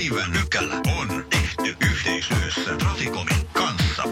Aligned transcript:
Päivän 0.00 0.32
pykälä 0.32 0.74
on 0.74 1.24
tehty 1.30 1.76
yhteistyössä 1.90 2.76
Traficomin 2.76 3.46
kanssa. 3.52 4.02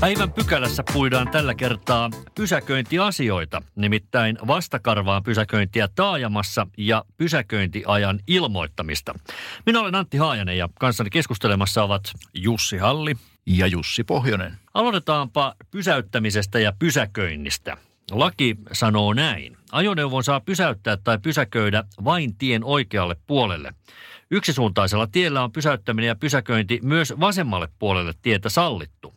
Päivän 0.00 0.32
pykälässä 0.32 0.82
puidaan 0.92 1.30
tällä 1.30 1.54
kertaa 1.54 2.10
pysäköintiasioita, 2.34 3.62
nimittäin 3.76 4.38
vastakarvaan 4.46 5.22
pysäköintiä 5.22 5.88
taajamassa 5.94 6.66
ja 6.76 7.04
pysäköintiajan 7.16 8.20
ilmoittamista. 8.26 9.14
Minä 9.66 9.80
olen 9.80 9.94
Antti 9.94 10.16
Haajanen 10.16 10.58
ja 10.58 10.68
kanssani 10.78 11.10
keskustelemassa 11.10 11.82
ovat 11.82 12.12
Jussi 12.34 12.78
Halli 12.78 13.16
ja 13.56 13.66
Jussi 13.66 14.04
Pohjonen. 14.04 14.58
Aloitetaanpa 14.74 15.54
pysäyttämisestä 15.70 16.58
ja 16.58 16.72
pysäköinnistä. 16.78 17.76
Laki 18.10 18.56
sanoo 18.72 19.12
näin. 19.12 19.56
Ajoneuvon 19.72 20.24
saa 20.24 20.40
pysäyttää 20.40 20.96
tai 20.96 21.18
pysäköidä 21.18 21.84
vain 22.04 22.36
tien 22.36 22.64
oikealle 22.64 23.16
puolelle. 23.26 23.74
Yksisuuntaisella 24.30 25.06
tiellä 25.06 25.42
on 25.44 25.52
pysäyttäminen 25.52 26.08
ja 26.08 26.16
pysäköinti 26.16 26.78
myös 26.82 27.14
vasemmalle 27.20 27.68
puolelle 27.78 28.12
tietä 28.22 28.48
sallittu. 28.48 29.14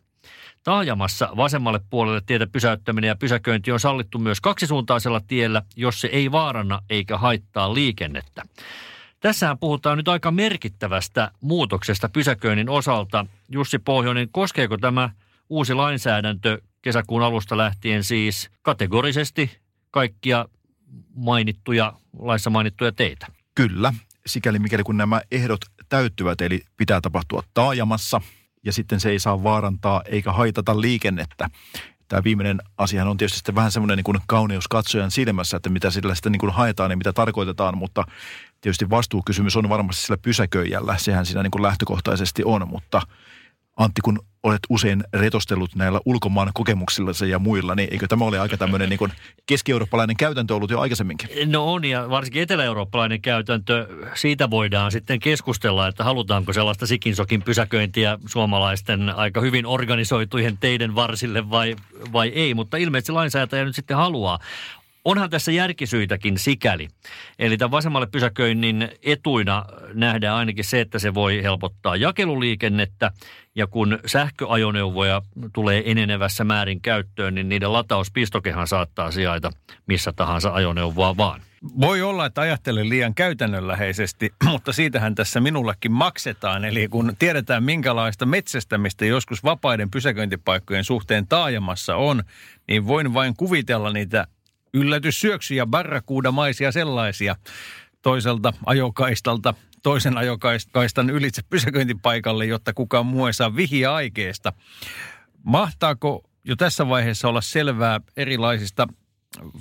Taajamassa 0.64 1.28
vasemmalle 1.36 1.80
puolelle 1.90 2.20
tietä 2.26 2.46
pysäyttäminen 2.46 3.08
ja 3.08 3.16
pysäköinti 3.16 3.72
on 3.72 3.80
sallittu 3.80 4.18
myös 4.18 4.40
kaksisuuntaisella 4.40 5.20
tiellä, 5.20 5.62
jos 5.76 6.00
se 6.00 6.08
ei 6.08 6.32
vaaranna 6.32 6.82
eikä 6.90 7.18
haittaa 7.18 7.74
liikennettä. 7.74 8.42
Tässähän 9.24 9.58
puhutaan 9.58 9.96
nyt 9.96 10.08
aika 10.08 10.30
merkittävästä 10.30 11.30
muutoksesta 11.40 12.08
pysäköinnin 12.08 12.68
osalta. 12.68 13.26
Jussi 13.48 13.78
Pohjonen, 13.78 14.28
koskeeko 14.32 14.76
tämä 14.76 15.10
uusi 15.48 15.74
lainsäädäntö 15.74 16.58
kesäkuun 16.82 17.22
alusta 17.22 17.56
lähtien 17.56 18.04
siis 18.04 18.50
kategorisesti 18.62 19.58
kaikkia 19.90 20.44
mainittuja, 21.14 21.92
laissa 22.18 22.50
mainittuja 22.50 22.92
teitä? 22.92 23.26
Kyllä, 23.54 23.92
sikäli 24.26 24.58
mikäli 24.58 24.82
kun 24.82 24.96
nämä 24.96 25.20
ehdot 25.30 25.60
täyttyvät, 25.88 26.40
eli 26.40 26.62
pitää 26.76 27.00
tapahtua 27.00 27.42
taajamassa 27.54 28.20
ja 28.64 28.72
sitten 28.72 29.00
se 29.00 29.10
ei 29.10 29.18
saa 29.18 29.42
vaarantaa 29.42 30.02
eikä 30.06 30.32
haitata 30.32 30.80
liikennettä. 30.80 31.50
Tämä 32.08 32.24
viimeinen 32.24 32.58
asiahan 32.78 33.10
on 33.10 33.16
tietysti 33.16 33.38
sitten 33.38 33.54
vähän 33.54 33.72
semmoinen 33.72 33.96
niin 33.96 34.04
kuin 34.04 34.18
kauneus 34.26 34.68
katsojan 34.68 35.10
silmässä, 35.10 35.56
että 35.56 35.70
mitä 35.70 35.90
sillä 35.90 36.14
sitten 36.14 36.32
niin 36.32 36.40
kuin 36.40 36.52
haetaan 36.52 36.90
ja 36.90 36.96
mitä 36.96 37.12
tarkoitetaan, 37.12 37.78
mutta 37.78 38.04
tietysti 38.64 38.90
vastuukysymys 38.90 39.56
on 39.56 39.68
varmasti 39.68 40.02
sillä 40.02 40.18
pysäköijällä. 40.22 40.98
Sehän 40.98 41.26
siinä 41.26 41.42
niin 41.42 41.50
kuin 41.50 41.62
lähtökohtaisesti 41.62 42.42
on, 42.44 42.68
mutta 42.68 43.02
Antti, 43.76 44.00
kun 44.00 44.18
olet 44.42 44.60
usein 44.68 45.04
retostellut 45.12 45.74
näillä 45.74 46.00
ulkomaan 46.04 46.50
kokemuksilla 46.54 47.26
ja 47.26 47.38
muilla, 47.38 47.74
niin 47.74 47.88
eikö 47.92 48.06
tämä 48.06 48.24
ole 48.24 48.40
aika 48.40 48.56
tämmöinen 48.56 48.88
niin 48.88 49.12
keski-eurooppalainen 49.46 50.16
käytäntö 50.16 50.54
ollut 50.54 50.70
jo 50.70 50.80
aikaisemminkin? 50.80 51.52
No 51.52 51.72
on, 51.72 51.84
ja 51.84 52.10
varsinkin 52.10 52.42
etelä-eurooppalainen 52.42 53.22
käytäntö, 53.22 53.88
siitä 54.14 54.50
voidaan 54.50 54.92
sitten 54.92 55.20
keskustella, 55.20 55.88
että 55.88 56.04
halutaanko 56.04 56.52
sellaista 56.52 56.86
sikinsokin 56.86 57.42
pysäköintiä 57.42 58.18
suomalaisten 58.26 59.10
aika 59.10 59.40
hyvin 59.40 59.66
organisoitujen 59.66 60.58
teiden 60.58 60.94
varsille 60.94 61.50
vai, 61.50 61.76
vai 62.12 62.28
ei, 62.28 62.54
mutta 62.54 62.76
ilmeisesti 62.76 63.12
lainsäätäjä 63.12 63.64
nyt 63.64 63.76
sitten 63.76 63.96
haluaa. 63.96 64.38
Onhan 65.04 65.30
tässä 65.30 65.52
järkisyitäkin 65.52 66.38
sikäli. 66.38 66.88
Eli 67.38 67.56
tämän 67.56 67.70
vasemmalle 67.70 68.06
pysäköinnin 68.06 68.88
etuina 69.02 69.64
nähdään 69.94 70.36
ainakin 70.36 70.64
se, 70.64 70.80
että 70.80 70.98
se 70.98 71.14
voi 71.14 71.42
helpottaa 71.42 71.96
jakeluliikennettä. 71.96 73.10
Ja 73.54 73.66
kun 73.66 73.98
sähköajoneuvoja 74.06 75.22
tulee 75.52 75.90
enenevässä 75.90 76.44
määrin 76.44 76.80
käyttöön, 76.80 77.34
niin 77.34 77.48
niiden 77.48 77.72
latauspistokehan 77.72 78.66
saattaa 78.66 79.10
sijaita 79.10 79.50
missä 79.86 80.12
tahansa 80.12 80.54
ajoneuvoa 80.54 81.16
vaan. 81.16 81.40
Voi 81.80 82.02
olla, 82.02 82.26
että 82.26 82.40
ajattelen 82.40 82.88
liian 82.88 83.14
käytännönläheisesti, 83.14 84.32
mutta 84.50 84.72
siitähän 84.72 85.14
tässä 85.14 85.40
minullekin 85.40 85.92
maksetaan. 85.92 86.64
Eli 86.64 86.88
kun 86.88 87.16
tiedetään, 87.18 87.64
minkälaista 87.64 88.26
metsästämistä 88.26 89.04
joskus 89.04 89.44
vapaiden 89.44 89.90
pysäköintipaikkojen 89.90 90.84
suhteen 90.84 91.26
taajamassa 91.28 91.96
on, 91.96 92.22
niin 92.68 92.86
voin 92.86 93.14
vain 93.14 93.36
kuvitella 93.36 93.92
niitä 93.92 94.26
yllätyssyöksyjä, 94.74 95.66
barrakuudamaisia 95.66 96.72
sellaisia 96.72 97.36
toiselta 98.02 98.52
ajokaistalta 98.66 99.54
toisen 99.82 100.16
ajokaistan 100.16 101.10
ylitse 101.10 101.42
pysäköintipaikalle, 101.50 102.46
jotta 102.46 102.72
kukaan 102.74 103.06
muu 103.06 103.26
ei 103.26 103.32
saa 103.32 103.56
vihiä 103.56 103.94
aikeesta. 103.94 104.52
Mahtaako 105.42 106.22
jo 106.44 106.56
tässä 106.56 106.88
vaiheessa 106.88 107.28
olla 107.28 107.40
selvää 107.40 108.00
erilaisista 108.16 108.88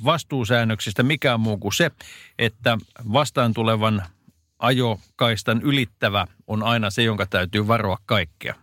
vastuusäännöksistä 0.03 1.03
mikään 1.03 1.39
muu 1.39 1.57
kuin 1.57 1.73
se, 1.73 1.91
että 2.39 2.77
vastaan 3.13 3.53
tulevan 3.53 4.03
ajokaistan 4.59 5.61
ylittävä 5.61 6.27
on 6.47 6.63
aina 6.63 6.89
se, 6.89 7.03
jonka 7.03 7.25
täytyy 7.25 7.67
varoa 7.67 7.97
kaikkea? 8.05 8.55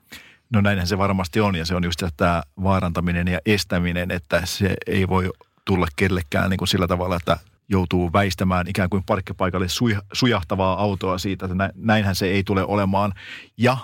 No 0.51 0.61
näinhän 0.61 0.87
se 0.87 0.99
varmasti 0.99 1.41
on 1.41 1.55
ja 1.55 1.67
se 1.67 1.75
on 1.75 1.85
just 1.85 2.03
tämä 2.17 2.43
vaarantaminen 2.63 3.29
ja 3.29 3.39
estäminen, 3.47 4.11
että 4.11 4.43
se 4.45 4.75
ei 4.87 5.09
voi 5.09 5.31
tulla 5.67 5.87
kellekään 5.97 6.51
niin 6.51 6.59
kuin 6.59 6.69
sillä 6.69 6.87
tavalla, 6.87 7.17
että 7.17 7.39
joutuu 7.69 8.13
väistämään 8.13 8.69
ikään 8.69 8.91
kuin 8.91 9.05
parkkipaikalle 9.07 9.67
sujahtavaa 10.13 10.81
autoa 10.81 11.19
siitä, 11.19 11.47
että 11.47 11.71
näinhän 11.75 12.15
se 12.15 12.27
ei 12.27 12.45
tule 12.45 12.65
olemaan. 12.65 13.13
Ja 13.57 13.77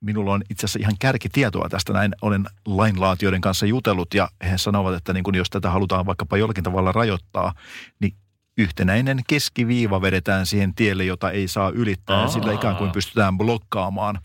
minulla 0.00 0.32
on 0.32 0.42
itse 0.50 0.64
asiassa 0.64 0.78
ihan 0.78 0.96
kärkitietoa 0.98 1.68
tästä. 1.68 1.92
Näin 1.92 2.14
olen 2.22 2.44
lainlaatioiden 2.66 3.40
kanssa 3.40 3.66
jutellut 3.66 4.14
ja 4.14 4.28
he 4.50 4.58
sanovat, 4.58 4.94
että 4.94 5.12
niin 5.12 5.24
kuin 5.24 5.34
jos 5.34 5.50
tätä 5.50 5.70
halutaan 5.70 6.06
vaikkapa 6.06 6.36
jollakin 6.36 6.64
tavalla 6.64 6.92
rajoittaa, 6.92 7.54
niin 8.00 8.14
yhtenäinen 8.58 9.20
keskiviiva 9.28 10.02
vedetään 10.02 10.46
siihen 10.46 10.74
tielle, 10.74 11.04
jota 11.04 11.30
ei 11.30 11.48
saa 11.48 11.70
ylittää 11.70 12.16
Aa. 12.16 12.22
ja 12.22 12.28
sillä 12.28 12.52
ikään 12.52 12.76
kuin 12.76 12.90
pystytään 12.90 13.38
blokkaamaan. 13.38 14.18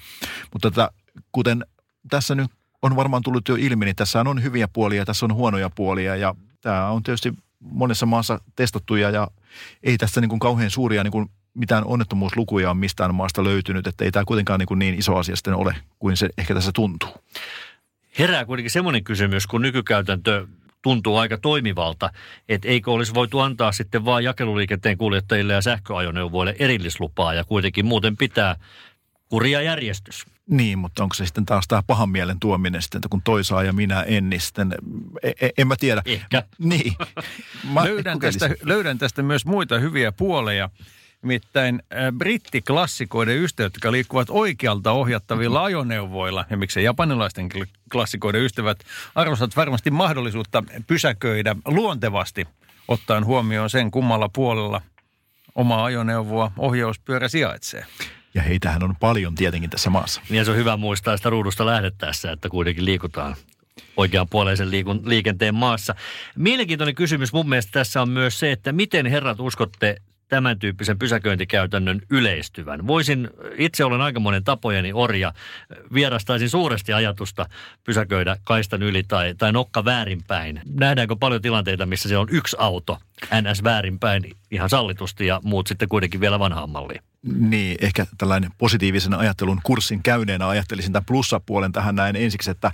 Mutta 0.54 0.72
tätä, 0.72 0.90
kuten 1.32 1.66
tässä 2.10 2.36
nyt 2.36 2.52
on 2.82 2.96
varmaan 2.96 3.24
tullut 3.24 3.48
jo 3.48 3.56
ilmi, 3.56 3.86
niin 3.86 3.96
tässä 3.96 4.20
on 4.20 4.44
hyviä 4.44 4.68
puolia, 4.68 5.06
tässä 5.06 5.26
on 5.26 5.34
huonoja 5.34 5.70
puolia 5.70 6.16
ja 6.16 6.36
tämä 6.66 6.90
on 6.90 7.04
tietysti 7.04 7.34
monessa 7.60 8.06
maassa 8.06 8.40
testattuja 8.56 9.10
ja 9.10 9.28
ei 9.84 9.98
tässä 9.98 10.22
niin 10.22 10.30
kuin 10.30 10.40
kauhean 10.40 10.70
suuria 10.70 11.04
niin 11.04 11.12
kuin 11.12 11.30
mitään 11.54 11.86
onnettomuuslukuja 11.86 12.70
on 12.70 12.78
mistään 12.78 13.16
maasta 13.16 13.44
löytynyt, 13.44 13.88
että 13.88 14.06
ei 14.06 14.12
tämä 14.12 14.26
kuitenkaan 14.26 14.60
niin, 14.60 14.68
kuin 14.68 14.80
niin 14.80 14.96
iso 14.96 15.16
asia 15.16 15.36
sitten 15.36 15.54
ole 15.54 15.76
kuin 16.00 16.18
se 16.18 16.30
ehkä 16.38 16.54
tässä 16.54 16.72
tuntuu. 16.72 17.10
Herää 18.20 18.46
kuitenkin 18.46 18.72
semmoinen 18.72 19.04
kysymys, 19.04 19.48
kun 19.48 19.62
nykykäytäntö 19.62 20.48
tuntuu 20.82 21.18
aika 21.18 21.38
toimivalta, 21.38 22.10
että 22.50 22.68
eikö 22.68 22.92
olisi 22.92 23.14
voitu 23.14 23.40
antaa 23.40 23.72
sitten 23.72 24.06
vain 24.06 24.26
jakeluliikenteen 24.26 24.98
kuljettajille 24.98 25.54
ja 25.54 25.62
sähköajoneuvoille 25.62 26.56
erillislupaa 26.60 27.34
ja 27.34 27.44
kuitenkin 27.44 27.86
muuten 27.86 28.18
pitää 28.18 28.56
kuria 29.30 29.62
järjestys. 29.62 30.26
Niin, 30.50 30.80
mutta 30.80 31.04
onko 31.04 31.16
se 31.16 31.26
sitten 31.26 31.46
taas 31.46 31.68
tämä 31.68 31.84
pahan 31.88 32.10
mielen 32.10 32.40
tuominen 32.40 32.82
sitten, 32.82 33.00
että 33.00 33.10
kun 33.10 33.22
toi 33.22 33.44
saa 33.44 33.64
ja 33.64 33.74
minä 33.74 34.04
en, 34.04 34.30
niin 34.30 34.42
sitten 34.42 34.76
en, 35.24 35.34
e, 35.42 35.50
en 35.58 35.68
mä 35.68 35.76
tiedä. 35.80 36.02
Ehkä. 36.06 36.44
Niin. 36.60 36.94
Mä 37.74 37.84
löydän, 37.84 38.20
tästä, 38.20 38.50
löydän 38.64 38.98
tästä 38.98 39.24
myös 39.24 39.46
muita 39.46 39.80
hyviä 39.80 40.12
puoleja. 40.12 40.70
Nimittäin 41.22 41.84
brittiklassikoiden 42.18 43.38
ystävät, 43.38 43.74
jotka 43.74 43.92
liikkuvat 43.92 44.28
oikealta 44.30 44.92
ohjattavilla 44.92 45.64
ajoneuvoilla, 45.64 46.46
ja 46.50 46.58
miksei 46.58 46.84
japanilaisten 46.84 47.50
klassikoiden 47.92 48.42
ystävät, 48.42 48.80
arvostat 49.16 49.56
varmasti 49.56 49.92
mahdollisuutta 49.92 50.64
pysäköidä 50.88 51.56
luontevasti, 51.66 52.48
ottaen 52.88 53.26
huomioon 53.26 53.70
sen 53.70 53.92
kummalla 53.92 54.30
puolella 54.30 54.82
oma 55.56 55.86
ajoneuvoa 55.86 56.52
ohjauspyörä 56.58 57.28
sijaitsee. 57.28 57.86
Ja 58.36 58.42
heitähän 58.42 58.84
on 58.84 58.96
paljon 58.96 59.36
tietenkin 59.36 59.70
tässä 59.70 59.90
maassa. 59.90 60.22
Niin 60.30 60.46
se 60.46 60.52
on 60.52 60.58
hyvä 60.58 60.78
muistaa 60.78 61.18
sitä 61.18 61.30
ruudusta 61.30 61.66
lähdettäessä, 61.66 62.32
että 62.32 62.50
kuitenkin 62.50 62.86
liikutaan 62.86 63.36
oikeanpuoleisen 63.98 64.72
liikun, 64.72 65.02
liikenteen 65.06 65.56
maassa. 65.56 65.96
Mielenkiintoinen 66.36 66.96
kysymys 66.96 67.34
mun 67.34 67.50
mielestä 67.50 67.72
tässä 67.72 68.02
on 68.02 68.10
myös 68.10 68.40
se, 68.40 68.52
että 68.52 68.72
miten 68.72 69.06
herrat 69.06 69.40
uskotte 69.40 70.02
tämän 70.30 70.60
tyyppisen 70.60 71.00
pysäköintikäytännön 71.00 72.02
yleistyvän. 72.10 72.88
Voisin, 72.88 73.30
itse 73.58 73.86
olen 73.86 74.02
aikamoinen 74.02 74.44
tapojeni 74.44 74.94
orja, 74.94 75.34
vierastaisin 75.94 76.50
suuresti 76.50 76.94
ajatusta 76.94 77.46
pysäköidä 77.84 78.38
kaistan 78.44 78.84
yli 78.84 79.04
tai, 79.04 79.36
tai 79.38 79.52
nokka 79.52 79.86
väärinpäin. 79.86 80.62
Nähdäänkö 80.80 81.16
paljon 81.16 81.42
tilanteita, 81.42 81.86
missä 81.86 82.10
se 82.10 82.18
on 82.18 82.28
yksi 82.32 82.58
auto, 82.60 82.98
NS 83.42 83.64
väärinpäin 83.64 84.24
ihan 84.52 84.70
sallitusti 84.70 85.28
ja 85.28 85.42
muut 85.44 85.68
sitten 85.68 85.90
kuitenkin 85.90 86.22
vielä 86.22 86.40
vanhaan 86.40 86.70
malliin? 86.70 87.02
Niin, 87.40 87.78
ehkä 87.82 88.06
tällainen 88.18 88.52
positiivisen 88.58 89.14
ajattelun 89.14 89.60
kurssin 89.64 90.04
käyneenä 90.04 90.48
ajattelisin 90.48 90.94
tämän 90.94 91.06
plussapuolen 91.06 91.72
tähän 91.72 91.96
näin 91.96 92.16
ensiksi, 92.16 92.52
että 92.52 92.72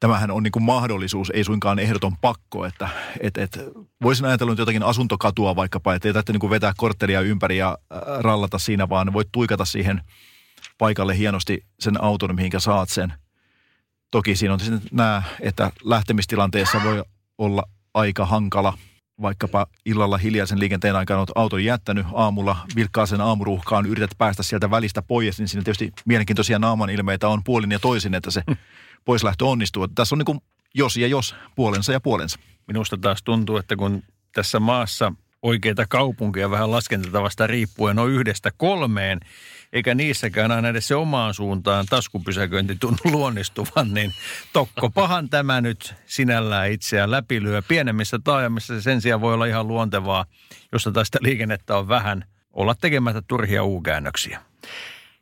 tämähän 0.00 0.30
on 0.30 0.42
niin 0.42 0.52
kuin 0.52 0.62
mahdollisuus, 0.62 1.30
ei 1.30 1.44
suinkaan 1.44 1.78
ehdoton 1.78 2.16
pakko. 2.20 2.66
Että, 2.66 2.88
et, 3.20 3.38
et, 3.38 3.58
voisin 4.02 4.26
ajatella 4.26 4.52
nyt 4.52 4.58
jotakin 4.58 4.82
asuntokatua 4.82 5.56
vaikkapa, 5.56 5.94
että 5.94 6.08
ei 6.08 6.12
tarvitse 6.12 6.32
niin 6.32 6.40
kuin 6.40 6.50
vetää 6.50 6.72
korttelia 6.76 7.20
ympäri 7.20 7.56
ja 7.56 7.78
äh, 7.92 7.98
rallata 8.20 8.58
siinä, 8.58 8.88
vaan 8.88 9.12
voit 9.12 9.28
tuikata 9.32 9.64
siihen 9.64 10.00
paikalle 10.78 11.18
hienosti 11.18 11.66
sen 11.80 12.02
auton, 12.02 12.34
mihinkä 12.34 12.60
saat 12.60 12.88
sen. 12.88 13.12
Toki 14.10 14.36
siinä 14.36 14.54
on 14.54 14.60
sitten 14.60 14.82
nämä, 14.92 15.22
että 15.40 15.70
lähtemistilanteessa 15.84 16.82
voi 16.84 17.04
olla 17.38 17.62
aika 17.94 18.26
hankala 18.26 18.78
vaikkapa 19.22 19.66
illalla 19.86 20.18
hiljaisen 20.18 20.60
liikenteen 20.60 20.96
aikana 20.96 21.20
olet 21.20 21.30
auton 21.34 21.64
jättänyt 21.64 22.06
aamulla 22.12 22.56
vilkkaaseen 22.76 23.20
aamuruuhkaan, 23.20 23.86
yrität 23.86 24.10
päästä 24.18 24.42
sieltä 24.42 24.70
välistä 24.70 25.02
pois, 25.02 25.38
niin 25.38 25.48
siinä 25.48 25.64
tietysti 25.64 25.92
mielenkiintoisia 26.04 26.58
naaman 26.58 26.90
ilmeitä 26.90 27.28
on 27.28 27.44
puolin 27.44 27.70
ja 27.70 27.78
toisin, 27.78 28.14
että 28.14 28.30
se 28.30 28.42
poislähtö 29.04 29.44
onnistuu. 29.44 29.88
Tässä 29.88 30.14
on 30.14 30.22
niin 30.26 30.40
jos 30.74 30.96
ja 30.96 31.06
jos, 31.06 31.34
puolensa 31.54 31.92
ja 31.92 32.00
puolensa. 32.00 32.38
Minusta 32.66 32.96
taas 32.96 33.22
tuntuu, 33.22 33.56
että 33.56 33.76
kun 33.76 34.02
tässä 34.32 34.60
maassa 34.60 35.12
oikeita 35.42 35.86
kaupunkeja 35.88 36.50
vähän 36.50 36.70
laskentatavasta 36.70 37.46
riippuen 37.46 37.98
on 37.98 38.10
yhdestä 38.10 38.50
kolmeen, 38.56 39.20
eikä 39.72 39.94
niissäkään 39.94 40.50
aina 40.50 40.68
edes 40.68 40.88
se 40.88 40.94
omaan 40.94 41.34
suuntaan 41.34 41.86
taskupysäköinti 41.90 42.76
tunnu 42.80 42.98
luonnistuvan, 43.12 43.94
niin 43.94 44.12
tokkopahan 44.52 45.28
tämä 45.28 45.60
nyt 45.60 45.94
sinällään 46.06 46.72
itseään 46.72 47.10
läpilyö. 47.10 47.62
Pienemmissä 47.68 48.18
taajamissa 48.24 48.74
se 48.74 48.82
sen 48.82 49.00
sijaan 49.00 49.20
voi 49.20 49.34
olla 49.34 49.46
ihan 49.46 49.68
luontevaa, 49.68 50.24
jossa 50.72 50.92
tästä 50.92 51.18
liikennettä 51.22 51.76
on 51.76 51.88
vähän, 51.88 52.24
olla 52.52 52.74
tekemättä 52.74 53.22
turhia 53.22 53.64
uukäännöksiä. 53.64 54.42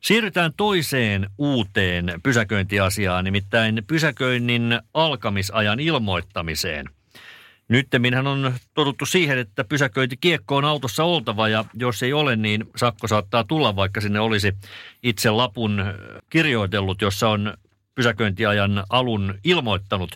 Siirrytään 0.01 0.53
toiseen 0.57 1.31
uuteen 1.39 2.21
pysäköintiasiaan, 2.23 3.25
nimittäin 3.25 3.83
pysäköinnin 3.87 4.81
alkamisajan 4.95 5.81
ilmoittamiseen. 5.81 6.87
Nyttemminhän 7.69 8.27
on 8.27 8.55
totuttu 8.75 9.07
siihen, 9.07 9.39
että 9.39 9.65
pysäköintikiekko 9.65 10.57
on 10.57 10.65
autossa 10.65 11.05
oltava 11.05 11.49
ja 11.49 11.65
jos 11.75 12.03
ei 12.03 12.13
ole, 12.13 12.37
niin 12.37 12.65
sakko 12.77 13.09
saattaa 13.09 13.45
tulla, 13.45 13.77
vaikka 13.77 14.01
sinne 14.01 14.21
olisi 14.21 14.53
itse 15.03 15.31
lapun 15.31 15.85
kirjoitellut, 16.31 17.03
jossa 17.03 17.29
on 17.29 17.55
pysäköintiajan 17.95 18.85
alun 18.91 19.35
ilmoittanut. 19.45 20.11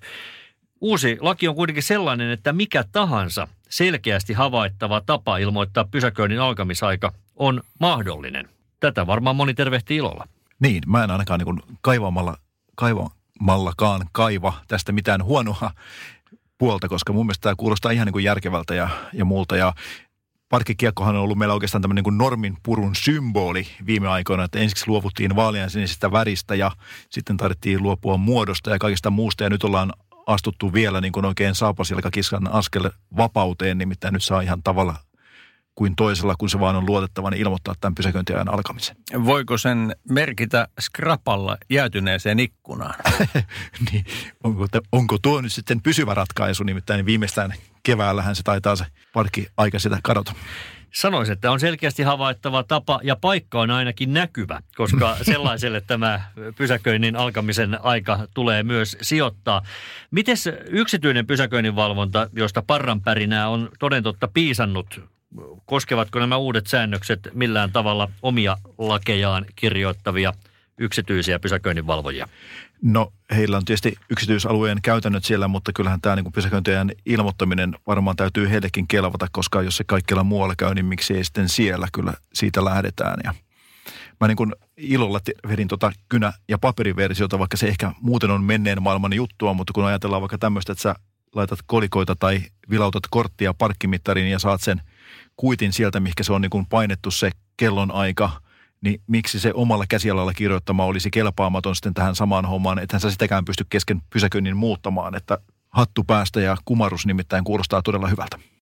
Uusi 0.81 1.17
laki 1.21 1.49
on 1.49 1.55
kuitenkin 1.55 1.83
sellainen, 1.83 2.31
että 2.31 2.53
mikä 2.53 2.85
tahansa 2.93 3.49
selkeästi 3.69 4.33
havaittava 4.33 5.01
tapa 5.01 5.39
ilmoittaa 5.39 5.85
pysäköinnin 5.85 6.41
alkamisaika 6.41 7.13
on 7.37 7.63
mahdollinen. 7.81 8.49
Tätä 8.81 9.07
varmaan 9.07 9.37
moni 9.37 9.55
tervehtii 9.55 9.97
ilolla. 9.97 10.29
Niin, 10.61 10.83
mä 10.87 11.05
en 11.05 11.11
ainakaan 11.11 11.41
niin 11.41 11.77
kaivamalla, 11.81 12.37
kaivamallakaan 12.75 14.07
kaiva 14.13 14.55
tästä 14.69 14.93
mitään 14.93 15.25
huonoa 15.25 15.71
puolta, 16.63 16.89
koska 16.89 17.13
mun 17.13 17.27
mielestä 17.27 17.43
tämä 17.43 17.55
kuulostaa 17.57 17.91
ihan 17.91 18.07
niin 18.07 18.13
kuin 18.13 18.25
järkevältä 18.25 18.75
ja, 18.75 18.89
ja 19.13 19.25
muulta. 19.25 19.57
Ja 19.57 19.75
parkkikiekkohan 20.49 21.17
on 21.17 21.23
ollut 21.23 21.39
meillä 21.39 21.55
oikeastaan 21.55 21.83
tämmöinen 21.83 22.05
niin 22.05 22.19
normin 22.19 22.57
purun 22.63 22.95
symboli 22.95 23.67
viime 23.87 24.09
aikoina, 24.09 24.45
että 24.45 24.59
ensiksi 24.59 24.89
luovuttiin 24.89 25.37
vaalean 25.37 25.71
sinisestä 25.71 26.13
väristä 26.13 26.55
ja 26.55 26.71
sitten 27.11 27.37
tarvittiin 27.37 27.83
luopua 27.83 28.17
muodosta 28.17 28.71
ja 28.71 28.79
kaikesta 28.79 29.11
muusta 29.11 29.45
ja 29.45 29.51
nyt 29.51 29.65
ollaan 29.65 29.93
astuttu 30.27 30.73
vielä 30.73 31.01
niin 31.01 31.13
kuin 31.13 31.25
oikein 31.25 31.55
saapasilkakiskan 31.55 32.53
askel 32.53 32.91
vapauteen, 33.17 33.79
nimittäin 33.79 34.15
nyt 34.15 34.25
saa 34.25 34.41
ihan 34.41 34.63
tavalla 34.63 34.95
kuin 35.75 35.97
toisella, 35.97 36.35
kun 36.39 36.51
se 36.51 36.61
vaan 36.61 36.77
on 36.77 36.87
luotettava, 36.87 37.31
niin 37.31 37.41
ilmoittaa 37.41 37.75
tämän 37.81 37.95
pysäköintiajan 37.95 38.55
alkamisen. 38.55 38.97
Voiko 39.25 39.59
sen 39.59 39.97
merkitä 40.09 40.69
skrapalla 40.81 41.57
jäätyneeseen 41.71 42.41
ikkunaan? 42.41 42.95
niin, 43.93 44.05
onko, 44.45 44.67
onko 44.93 45.19
tuo 45.23 45.41
nyt 45.41 45.53
sitten 45.53 45.83
pysyvä 45.83 46.15
ratkaisu, 46.15 46.65
nimittäin 46.65 47.07
viimeistään 47.07 47.55
keväällähän 47.83 48.37
se 48.37 48.43
taitaa 48.43 48.77
se 48.77 48.85
parkki-aika 49.13 49.79
sitä 49.79 49.99
kadota. 50.03 50.33
Sanoisin, 50.95 51.33
että 51.33 51.51
on 51.51 51.61
selkeästi 51.61 52.03
havaittava 52.03 52.63
tapa 52.63 53.01
ja 53.03 53.17
paikka 53.17 53.61
on 53.61 53.71
ainakin 53.71 54.13
näkyvä, 54.13 54.61
koska 54.77 55.17
sellaiselle 55.33 55.81
tämä 55.81 56.21
pysäköinnin 56.57 57.17
alkamisen 57.17 57.79
aika 57.83 58.27
tulee 58.35 58.63
myös 58.63 58.97
sijoittaa. 59.03 59.63
Miten 60.11 60.37
yksityinen 60.71 61.27
pysäköinnin 61.27 61.77
valvonta, 61.77 62.29
josta 62.33 62.63
parranpärinää 62.67 63.49
on 63.49 63.69
toden 63.79 64.03
totta 64.03 64.29
piisannut 64.29 65.01
koskevatko 65.67 66.19
nämä 66.19 66.37
uudet 66.37 66.67
säännökset 66.67 67.29
millään 67.35 67.73
tavalla 67.73 68.09
omia 68.23 68.57
lakejaan 68.79 69.47
kirjoittavia 69.57 70.33
yksityisiä 70.79 71.39
pysäköinninvalvojia? 71.39 72.29
No 72.83 73.13
heillä 73.31 73.57
on 73.57 73.65
tietysti 73.65 73.95
yksityisalueen 74.11 74.79
käytännöt 74.83 75.25
siellä, 75.25 75.49
mutta 75.49 75.73
kyllähän 75.73 76.01
tämä 76.01 76.17
niin 76.17 76.33
pysäköintien 76.33 76.93
ilmoittaminen 77.07 77.75
varmaan 77.87 78.17
täytyy 78.17 78.51
heillekin 78.51 78.89
kelvata, 78.89 79.27
koska 79.33 79.63
jos 79.63 79.77
se 79.77 79.85
kaikkialla 79.85 80.25
muualla 80.25 80.55
käy, 80.57 80.75
niin 80.75 80.87
miksi 80.87 81.17
ei 81.17 81.25
sitten 81.25 81.49
siellä 81.49 81.89
kyllä 81.93 82.15
siitä 82.35 82.65
lähdetään. 82.65 83.21
Ja 83.25 83.35
mä 84.21 84.29
niin 84.29 84.37
kuin 84.37 84.53
ilolla 84.77 85.21
vedin 85.49 85.69
tota 85.69 85.93
kynä- 86.09 86.33
ja 86.49 86.59
paperiversiota, 86.59 87.39
vaikka 87.39 87.57
se 87.57 87.67
ehkä 87.67 87.93
muuten 88.01 88.31
on 88.31 88.45
menneen 88.45 88.83
maailman 88.83 89.13
juttua, 89.13 89.55
mutta 89.55 89.73
kun 89.73 89.85
ajatellaan 89.85 90.23
vaikka 90.23 90.39
tämmöistä, 90.39 90.73
että 90.73 90.83
sä 90.83 90.95
laitat 91.35 91.59
kolikoita 91.67 92.17
tai 92.17 92.41
vilautat 92.71 93.03
korttia 93.11 93.55
parkkimittariin 93.55 94.31
ja 94.31 94.39
saat 94.39 94.61
sen– 94.61 94.83
kuitin 95.37 95.73
sieltä, 95.73 96.01
mikä 96.01 96.23
se 96.23 96.33
on 96.33 96.41
niin 96.41 96.51
kuin 96.51 96.67
painettu 96.67 97.11
se 97.11 97.31
kellon 97.57 97.91
aika, 97.91 98.31
niin 98.81 99.01
miksi 99.07 99.41
se 99.41 99.53
omalla 99.55 99.85
käsialalla 99.89 100.35
kirjoittama 100.35 100.85
olisi 100.85 101.11
kelpaamaton 101.11 101.77
sitten 101.77 101.95
tähän 101.95 102.15
samaan 102.15 102.45
hommaan, 102.45 102.79
että 102.79 102.99
sä 102.99 103.11
sitäkään 103.11 103.45
pysty 103.45 103.67
kesken 103.71 104.03
pysäköinnin 104.11 104.57
muuttamaan, 104.57 105.15
että 105.15 105.39
hattu 105.71 106.05
päästä 106.05 106.41
ja 106.41 106.57
kumarus 106.65 107.07
nimittäin 107.07 107.45
kuulostaa 107.45 107.83
todella 107.83 108.09
hyvältä. 108.09 108.39